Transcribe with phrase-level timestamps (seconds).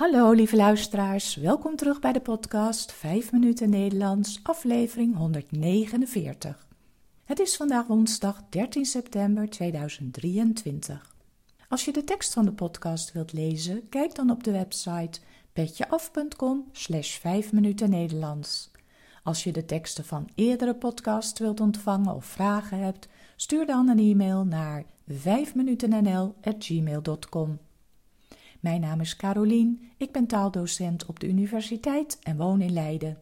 [0.00, 6.66] Hallo lieve luisteraars, welkom terug bij de podcast 5 minuten Nederlands, aflevering 149.
[7.24, 11.14] Het is vandaag woensdag 13 september 2023.
[11.68, 15.20] Als je de tekst van de podcast wilt lezen, kijk dan op de website
[15.52, 18.70] petjeaf.com slash 5 minuten Nederlands.
[19.22, 23.98] Als je de teksten van eerdere podcasts wilt ontvangen of vragen hebt, stuur dan een
[23.98, 27.58] e-mail naar 5minutennl.gmail.com.
[28.60, 33.18] Mijn naam is Carolien, ik ben taaldocent op de universiteit en woon in Leiden.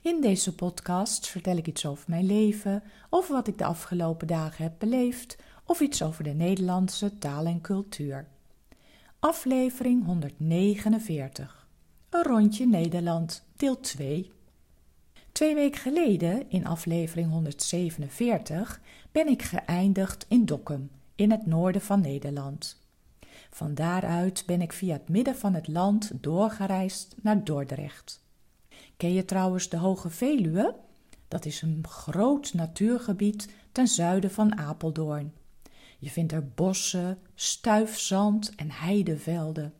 [0.00, 4.64] In deze podcast vertel ik iets over mijn leven, over wat ik de afgelopen dagen
[4.64, 8.26] heb beleefd of iets over de Nederlandse taal en cultuur.
[9.18, 11.66] Aflevering 149.
[12.10, 14.32] Een rondje Nederland, deel 2.
[15.32, 18.80] Twee weken geleden, in aflevering 147,
[19.12, 22.83] ben ik geëindigd in Dokkum, in het noorden van Nederland.
[23.54, 28.22] Van daaruit ben ik via het midden van het land doorgereisd naar Dordrecht.
[28.96, 30.74] Ken je trouwens de Hoge Veluwe?
[31.28, 35.32] Dat is een groot natuurgebied ten zuiden van Apeldoorn.
[35.98, 39.72] Je vindt er bossen, stuifzand en heidevelden.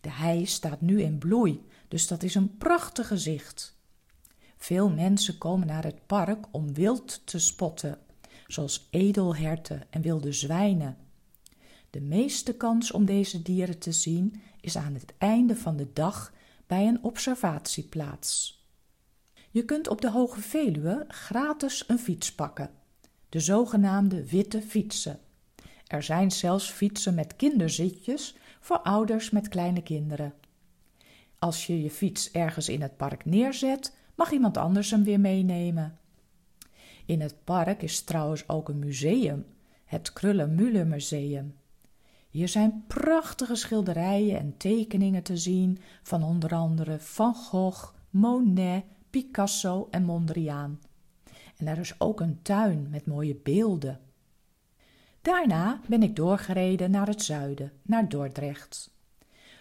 [0.00, 3.76] De hei staat nu in bloei, dus dat is een prachtig gezicht.
[4.56, 7.98] Veel mensen komen naar het park om wild te spotten,
[8.46, 10.96] zoals edelherten en wilde zwijnen.
[11.90, 16.32] De meeste kans om deze dieren te zien is aan het einde van de dag
[16.66, 18.64] bij een observatieplaats.
[19.50, 22.70] Je kunt op de Hoge Veluwe gratis een fiets pakken,
[23.28, 25.18] de zogenaamde witte fietsen.
[25.86, 30.34] Er zijn zelfs fietsen met kinderzitjes voor ouders met kleine kinderen.
[31.38, 35.98] Als je je fiets ergens in het park neerzet, mag iemand anders hem weer meenemen.
[37.06, 39.46] In het park is trouwens ook een museum,
[39.84, 41.54] het Krullenmüller Museum.
[42.30, 49.88] Hier zijn prachtige schilderijen en tekeningen te zien van onder andere Van Gogh, Monet, Picasso
[49.90, 50.80] en Mondriaan.
[51.56, 54.00] En er is ook een tuin met mooie beelden.
[55.22, 58.90] Daarna ben ik doorgereden naar het zuiden, naar Dordrecht.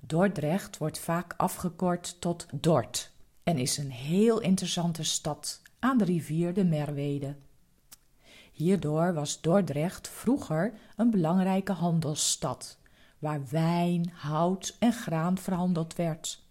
[0.00, 3.12] Dordrecht wordt vaak afgekort tot Dort
[3.42, 7.36] en is een heel interessante stad aan de rivier de Merwede.
[8.60, 12.78] Hierdoor was Dordrecht vroeger een belangrijke handelsstad,
[13.18, 16.42] waar wijn, hout en graan verhandeld werd.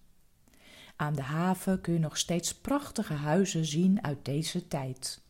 [0.95, 5.21] Aan de haven kun je nog steeds prachtige huizen zien uit deze tijd.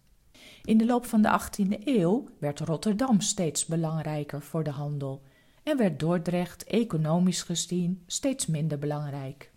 [0.63, 5.22] In de loop van de 18e eeuw werd Rotterdam steeds belangrijker voor de handel
[5.63, 9.51] en werd Dordrecht economisch gezien steeds minder belangrijk.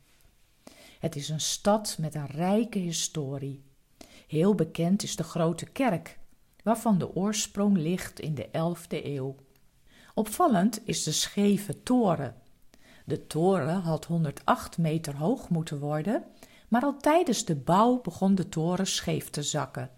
[0.99, 3.63] Het is een stad met een rijke historie.
[4.27, 6.21] Heel bekend is de Grote Kerk,
[6.63, 9.37] waarvan de oorsprong ligt in de 11e eeuw.
[10.15, 12.35] Opvallend is de scheve toren.
[13.05, 16.25] De toren had 108 meter hoog moeten worden,
[16.69, 19.91] maar al tijdens de bouw begon de toren scheef te zakken,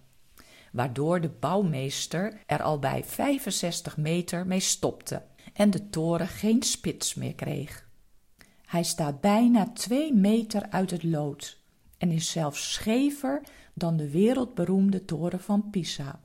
[0.72, 7.14] waardoor de bouwmeester er al bij 65 meter mee stopte en de toren geen spits
[7.14, 7.88] meer kreeg.
[8.64, 11.62] Hij staat bijna 2 meter uit het lood
[11.98, 13.42] en is zelfs schever
[13.74, 16.23] dan de wereldberoemde toren van Pisa.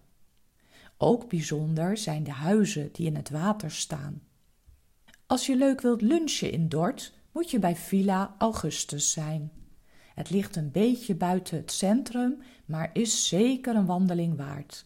[1.01, 4.21] Ook bijzonder zijn de huizen die in het water staan.
[5.25, 9.51] Als je leuk wilt lunchen in Dort, moet je bij Villa Augustus zijn.
[10.15, 14.85] Het ligt een beetje buiten het centrum, maar is zeker een wandeling waard.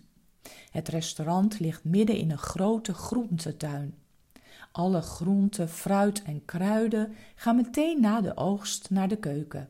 [0.70, 3.96] Het restaurant ligt midden in een grote groentetuin.
[4.72, 9.70] Alle groenten, fruit en kruiden gaan meteen na de oogst naar de keuken.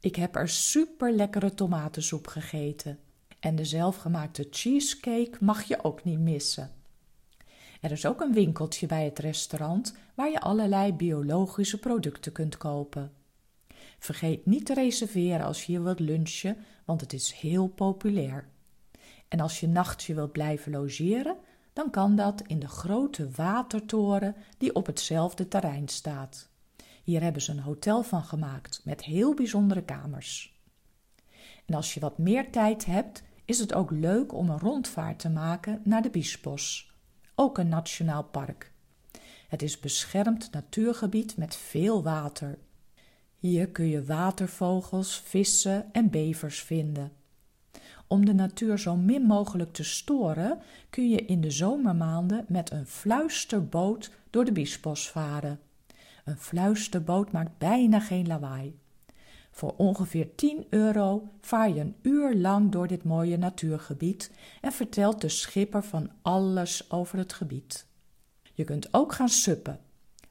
[0.00, 2.98] Ik heb er super lekkere tomatensoep gegeten.
[3.44, 6.70] En de zelfgemaakte cheesecake mag je ook niet missen.
[7.80, 13.12] Er is ook een winkeltje bij het restaurant waar je allerlei biologische producten kunt kopen.
[13.98, 18.48] Vergeet niet te reserveren als je hier wilt lunchen, want het is heel populair.
[19.28, 21.36] En als je nachtje wilt blijven logeren,
[21.72, 26.48] dan kan dat in de grote watertoren die op hetzelfde terrein staat.
[27.02, 30.62] Hier hebben ze een hotel van gemaakt met heel bijzondere kamers.
[31.64, 35.28] En als je wat meer tijd hebt, is het ook leuk om een rondvaart te
[35.28, 36.92] maken naar de Biesbos,
[37.34, 38.72] ook een nationaal park.
[39.48, 42.58] Het is beschermd natuurgebied met veel water.
[43.38, 47.12] Hier kun je watervogels, vissen en bevers vinden.
[48.06, 50.58] Om de natuur zo min mogelijk te storen,
[50.90, 55.60] kun je in de zomermaanden met een fluisterboot door de Biesbos varen.
[56.24, 58.78] Een fluisterboot maakt bijna geen lawaai.
[59.54, 64.30] Voor ongeveer 10 euro vaar je een uur lang door dit mooie natuurgebied
[64.60, 67.86] en vertelt de schipper van alles over het gebied.
[68.52, 69.80] Je kunt ook gaan suppen.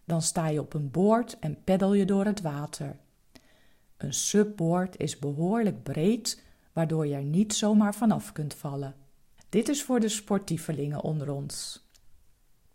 [0.05, 2.97] Dan sta je op een boord en peddel je door het water.
[3.97, 6.43] Een subboord is behoorlijk breed,
[6.73, 8.95] waardoor je er niet zomaar vanaf kunt vallen.
[9.49, 11.87] Dit is voor de sportievelingen onder ons.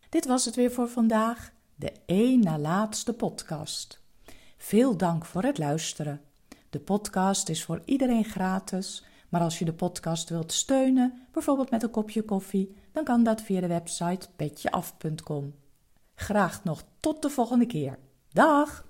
[0.08, 4.02] Dit was het weer voor vandaag, de één na laatste podcast.
[4.56, 6.20] Veel dank voor het luisteren.
[6.70, 11.82] De podcast is voor iedereen gratis, maar als je de podcast wilt steunen, bijvoorbeeld met
[11.82, 15.54] een kopje koffie, dan kan dat via de website petjeaf.com.
[16.14, 17.98] Graag nog tot de volgende keer.
[18.32, 18.87] Dag!